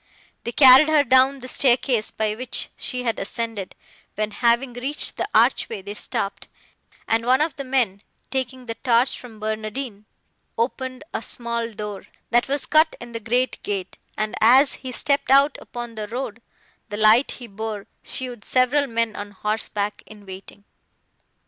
They 0.45 0.51
carried 0.51 0.89
her 0.89 1.03
down 1.03 1.41
the 1.41 1.47
staircase, 1.47 2.09
by 2.09 2.33
which 2.33 2.69
she 2.75 3.03
had 3.03 3.19
ascended; 3.19 3.75
when, 4.15 4.31
having 4.31 4.73
reached 4.73 5.15
the 5.17 5.27
arch 5.31 5.69
way, 5.69 5.83
they 5.83 5.93
stopped, 5.93 6.47
and 7.07 7.23
one 7.23 7.39
of 7.39 7.55
the 7.55 7.63
men, 7.63 8.01
taking 8.31 8.65
the 8.65 8.73
torch 8.73 9.19
from 9.19 9.39
Barnardine, 9.39 10.05
opened 10.57 11.03
a 11.13 11.21
small 11.21 11.71
door, 11.71 12.07
that 12.31 12.47
was 12.47 12.65
cut 12.65 12.95
in 12.99 13.11
the 13.11 13.19
great 13.19 13.61
gate, 13.61 13.99
and, 14.17 14.33
as 14.41 14.73
he 14.81 14.91
stepped 14.91 15.29
out 15.29 15.55
upon 15.61 15.93
the 15.93 16.07
road, 16.07 16.41
the 16.89 16.97
light 16.97 17.33
he 17.33 17.45
bore 17.45 17.85
showed 18.01 18.43
several 18.43 18.87
men 18.87 19.15
on 19.15 19.29
horseback, 19.29 20.01
in 20.07 20.25
waiting. 20.25 20.63